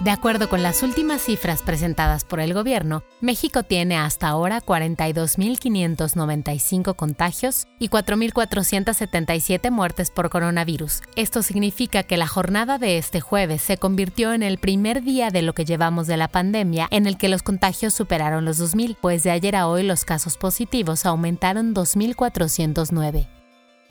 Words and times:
De 0.00 0.10
acuerdo 0.12 0.48
con 0.48 0.62
las 0.62 0.84
últimas 0.84 1.22
cifras 1.22 1.62
presentadas 1.62 2.24
por 2.24 2.38
el 2.38 2.54
gobierno, 2.54 3.02
México 3.20 3.64
tiene 3.64 3.96
hasta 3.96 4.28
ahora 4.28 4.60
42.595 4.60 6.94
contagios 6.94 7.66
y 7.80 7.88
4.477 7.88 9.72
muertes 9.72 10.12
por 10.12 10.30
coronavirus. 10.30 11.02
Esto 11.16 11.42
significa 11.42 12.04
que 12.04 12.16
la 12.16 12.28
jornada 12.28 12.78
de 12.78 12.96
este 12.96 13.20
jueves 13.20 13.60
se 13.60 13.76
convirtió 13.76 14.34
en 14.34 14.44
el 14.44 14.58
primer 14.58 15.02
día 15.02 15.30
de 15.30 15.42
lo 15.42 15.52
que 15.52 15.64
llevamos 15.64 16.06
de 16.06 16.16
la 16.16 16.28
pandemia 16.28 16.86
en 16.92 17.08
el 17.08 17.18
que 17.18 17.28
los 17.28 17.42
contagios 17.42 17.92
superaron 17.92 18.44
los 18.44 18.60
2.000, 18.60 18.96
pues 19.00 19.24
de 19.24 19.32
ayer 19.32 19.56
a 19.56 19.66
hoy 19.66 19.82
los 19.82 20.04
casos 20.04 20.36
positivos 20.36 21.06
aumentaron 21.06 21.74
2.409 21.74 23.37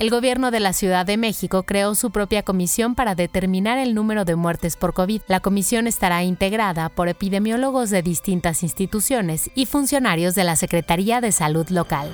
el 0.00 0.08
gobierno 0.08 0.50
de 0.50 0.60
la 0.60 0.72
Ciudad 0.72 1.04
de 1.04 1.18
México 1.18 1.62
creó 1.64 1.94
su 1.94 2.10
propia 2.10 2.42
comisión 2.42 2.94
para 2.94 3.14
determinar 3.14 3.76
el 3.76 3.94
número 3.94 4.24
de 4.24 4.34
muertes 4.34 4.76
por 4.76 4.94
COVID. 4.94 5.20
La 5.28 5.40
comisión 5.40 5.86
estará 5.86 6.24
integrada 6.24 6.88
por 6.88 7.08
epidemiólogos 7.08 7.90
de 7.90 8.00
distintas 8.00 8.62
instituciones 8.62 9.50
y 9.54 9.66
funcionarios 9.66 10.34
de 10.34 10.44
la 10.44 10.56
Secretaría 10.56 11.20
de 11.20 11.32
Salud 11.32 11.68
local. 11.68 12.08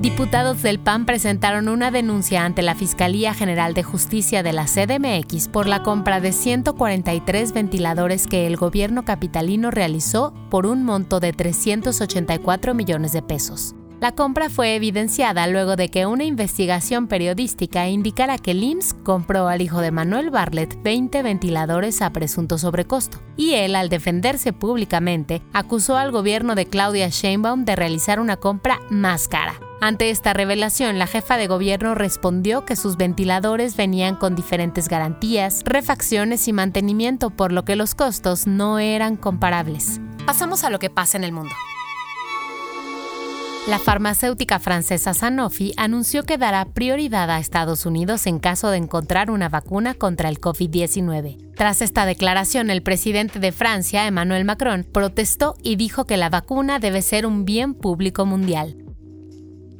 Diputados 0.00 0.62
del 0.62 0.78
PAN 0.78 1.04
presentaron 1.04 1.68
una 1.68 1.90
denuncia 1.90 2.44
ante 2.44 2.62
la 2.62 2.76
Fiscalía 2.76 3.34
General 3.34 3.74
de 3.74 3.82
Justicia 3.82 4.44
de 4.44 4.52
la 4.52 4.66
CDMX 4.66 5.48
por 5.48 5.66
la 5.66 5.82
compra 5.82 6.20
de 6.20 6.30
143 6.30 7.52
ventiladores 7.52 8.28
que 8.28 8.46
el 8.46 8.56
gobierno 8.56 9.04
capitalino 9.04 9.72
realizó 9.72 10.32
por 10.48 10.64
un 10.64 10.84
monto 10.84 11.18
de 11.18 11.32
384 11.32 12.72
millones 12.72 13.10
de 13.10 13.22
pesos. 13.22 13.74
La 14.00 14.12
compra 14.12 14.48
fue 14.48 14.76
evidenciada 14.76 15.48
luego 15.48 15.74
de 15.74 15.88
que 15.88 16.06
una 16.06 16.22
investigación 16.22 17.08
periodística 17.08 17.88
indicara 17.88 18.38
que 18.38 18.52
el 18.52 18.78
compró 19.02 19.48
al 19.48 19.60
hijo 19.60 19.80
de 19.80 19.90
Manuel 19.90 20.30
Bartlett 20.30 20.80
20 20.82 21.22
ventiladores 21.22 22.00
a 22.00 22.12
presunto 22.12 22.58
sobrecosto, 22.58 23.18
y 23.36 23.54
él, 23.54 23.74
al 23.74 23.88
defenderse 23.88 24.52
públicamente, 24.52 25.42
acusó 25.52 25.96
al 25.96 26.12
gobierno 26.12 26.54
de 26.54 26.66
Claudia 26.66 27.08
Sheinbaum 27.08 27.64
de 27.64 27.74
realizar 27.74 28.20
una 28.20 28.36
compra 28.36 28.78
más 28.88 29.26
cara. 29.26 29.54
Ante 29.80 30.10
esta 30.10 30.32
revelación, 30.32 30.98
la 30.98 31.06
jefa 31.06 31.36
de 31.36 31.48
gobierno 31.48 31.94
respondió 31.96 32.64
que 32.64 32.76
sus 32.76 32.96
ventiladores 32.96 33.76
venían 33.76 34.14
con 34.14 34.36
diferentes 34.36 34.88
garantías, 34.88 35.62
refacciones 35.64 36.46
y 36.46 36.52
mantenimiento, 36.52 37.30
por 37.30 37.52
lo 37.52 37.64
que 37.64 37.74
los 37.74 37.96
costos 37.96 38.46
no 38.46 38.78
eran 38.78 39.16
comparables. 39.16 40.00
Pasamos 40.26 40.62
a 40.62 40.70
lo 40.70 40.78
que 40.78 40.90
pasa 40.90 41.16
en 41.16 41.24
el 41.24 41.32
mundo. 41.32 41.54
La 43.68 43.78
farmacéutica 43.78 44.58
francesa 44.58 45.12
Sanofi 45.12 45.74
anunció 45.76 46.22
que 46.22 46.38
dará 46.38 46.64
prioridad 46.64 47.30
a 47.30 47.38
Estados 47.38 47.84
Unidos 47.84 48.26
en 48.26 48.38
caso 48.38 48.70
de 48.70 48.78
encontrar 48.78 49.30
una 49.30 49.50
vacuna 49.50 49.92
contra 49.92 50.30
el 50.30 50.40
COVID-19. 50.40 51.52
Tras 51.54 51.82
esta 51.82 52.06
declaración, 52.06 52.70
el 52.70 52.82
presidente 52.82 53.40
de 53.40 53.52
Francia, 53.52 54.06
Emmanuel 54.06 54.46
Macron, 54.46 54.86
protestó 54.90 55.54
y 55.62 55.76
dijo 55.76 56.06
que 56.06 56.16
la 56.16 56.30
vacuna 56.30 56.78
debe 56.78 57.02
ser 57.02 57.26
un 57.26 57.44
bien 57.44 57.74
público 57.74 58.24
mundial. 58.24 58.87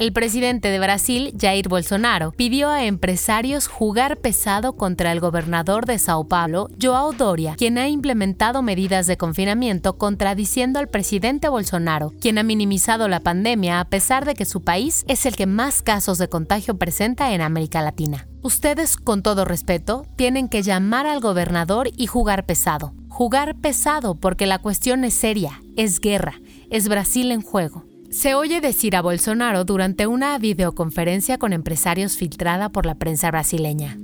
El 0.00 0.14
presidente 0.14 0.68
de 0.68 0.78
Brasil, 0.78 1.34
Jair 1.38 1.68
Bolsonaro, 1.68 2.32
pidió 2.32 2.70
a 2.70 2.86
empresarios 2.86 3.66
jugar 3.66 4.16
pesado 4.16 4.72
contra 4.72 5.12
el 5.12 5.20
gobernador 5.20 5.84
de 5.84 5.98
Sao 5.98 6.26
Paulo, 6.26 6.70
João 6.78 7.14
Doria, 7.14 7.54
quien 7.58 7.76
ha 7.76 7.86
implementado 7.86 8.62
medidas 8.62 9.06
de 9.06 9.18
confinamiento 9.18 9.98
contradiciendo 9.98 10.78
al 10.78 10.88
presidente 10.88 11.50
Bolsonaro, 11.50 12.14
quien 12.18 12.38
ha 12.38 12.42
minimizado 12.42 13.08
la 13.08 13.20
pandemia 13.20 13.78
a 13.78 13.84
pesar 13.90 14.24
de 14.24 14.32
que 14.32 14.46
su 14.46 14.64
país 14.64 15.04
es 15.06 15.26
el 15.26 15.36
que 15.36 15.44
más 15.44 15.82
casos 15.82 16.16
de 16.16 16.30
contagio 16.30 16.78
presenta 16.78 17.34
en 17.34 17.42
América 17.42 17.82
Latina. 17.82 18.26
Ustedes, 18.40 18.96
con 18.96 19.22
todo 19.22 19.44
respeto, 19.44 20.06
tienen 20.16 20.48
que 20.48 20.62
llamar 20.62 21.06
al 21.06 21.20
gobernador 21.20 21.90
y 21.94 22.06
jugar 22.06 22.46
pesado. 22.46 22.94
Jugar 23.10 23.54
pesado 23.56 24.14
porque 24.14 24.46
la 24.46 24.60
cuestión 24.60 25.04
es 25.04 25.12
seria, 25.12 25.60
es 25.76 26.00
guerra, 26.00 26.40
es 26.70 26.88
Brasil 26.88 27.32
en 27.32 27.42
juego. 27.42 27.89
Se 28.10 28.34
oye 28.34 28.60
decir 28.60 28.96
a 28.96 29.02
Bolsonaro 29.02 29.64
durante 29.64 30.08
una 30.08 30.36
videoconferencia 30.36 31.38
con 31.38 31.52
empresarios 31.52 32.16
filtrada 32.16 32.68
por 32.68 32.84
la 32.84 32.96
prensa 32.96 33.30
brasileña. 33.30 33.96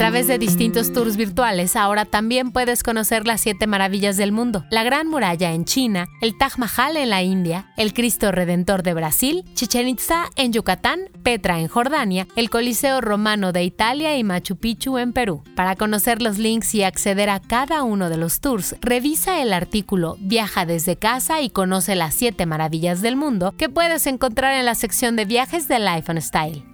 Través 0.00 0.28
de 0.28 0.38
distintos 0.38 0.94
tours 0.94 1.18
virtuales, 1.18 1.76
ahora 1.76 2.06
también 2.06 2.52
puedes 2.52 2.82
conocer 2.82 3.26
las 3.26 3.42
siete 3.42 3.66
maravillas 3.66 4.16
del 4.16 4.32
mundo: 4.32 4.64
la 4.70 4.82
Gran 4.82 5.08
Muralla 5.08 5.52
en 5.52 5.66
China, 5.66 6.08
el 6.22 6.38
Taj 6.38 6.56
Mahal 6.56 6.96
en 6.96 7.10
la 7.10 7.22
India, 7.22 7.70
el 7.76 7.92
Cristo 7.92 8.32
Redentor 8.32 8.82
de 8.82 8.94
Brasil, 8.94 9.44
Chichen 9.52 9.88
Itza 9.88 10.30
en 10.36 10.54
Yucatán, 10.54 11.00
Petra 11.22 11.60
en 11.60 11.68
Jordania, 11.68 12.26
el 12.34 12.48
Coliseo 12.48 13.02
Romano 13.02 13.52
de 13.52 13.62
Italia 13.62 14.16
y 14.16 14.24
Machu 14.24 14.56
Picchu 14.56 14.96
en 14.96 15.12
Perú. 15.12 15.44
Para 15.54 15.76
conocer 15.76 16.22
los 16.22 16.38
links 16.38 16.74
y 16.74 16.82
acceder 16.82 17.28
a 17.28 17.38
cada 17.38 17.82
uno 17.82 18.08
de 18.08 18.16
los 18.16 18.40
tours, 18.40 18.76
revisa 18.80 19.42
el 19.42 19.52
artículo 19.52 20.16
Viaja 20.18 20.64
desde 20.64 20.96
casa 20.96 21.42
y 21.42 21.50
conoce 21.50 21.94
las 21.94 22.14
siete 22.14 22.46
maravillas 22.46 23.02
del 23.02 23.16
mundo 23.16 23.52
que 23.58 23.68
puedes 23.68 24.06
encontrar 24.06 24.54
en 24.54 24.64
la 24.64 24.76
sección 24.76 25.14
de 25.14 25.26
viajes 25.26 25.68
de 25.68 25.78
Life 25.78 26.10
and 26.10 26.22
Style. 26.22 26.69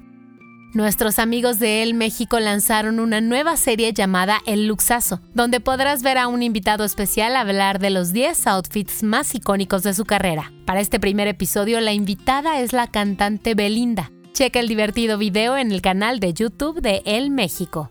Nuestros 0.77 1.19
amigos 1.19 1.59
de 1.59 1.83
El 1.83 1.95
México 1.95 2.39
lanzaron 2.39 3.01
una 3.01 3.23
nueva 3.23 3.57
serie 3.57 3.95
llamada 3.95 4.43
El 4.45 4.67
Luxazo, 4.67 5.23
donde 5.33 5.59
podrás 5.59 6.03
ver 6.03 6.19
a 6.19 6.29
un 6.29 6.43
invitado 6.43 6.85
especial 6.85 7.35
hablar 7.35 7.79
de 7.79 7.89
los 7.89 8.13
10 8.13 8.47
outfits 8.47 9.03
más 9.03 9.35
icónicos 9.35 9.83
de 9.85 9.95
su 9.95 10.05
carrera. 10.05 10.53
Para 10.67 10.81
este 10.81 11.01
primer 11.01 11.29
episodio, 11.29 11.81
la 11.81 11.95
invitada 11.95 12.61
es 12.61 12.75
la 12.75 12.89
cantante 12.89 13.55
Belinda. 13.55 14.13
Checa 14.35 14.61
el 14.61 14.69
divertido 14.69 15.17
video 15.17 15.57
en 15.57 15.73
el 15.73 15.81
canal 15.81 16.21
de 16.21 16.35
YouTube 16.35 16.83
de 16.83 17.01
El 17.07 17.31
México. 17.31 17.89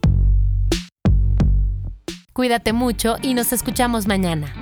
Cuídate 2.33 2.71
mucho 2.71 3.15
y 3.23 3.33
nos 3.33 3.51
escuchamos 3.51 4.05
mañana. 4.05 4.53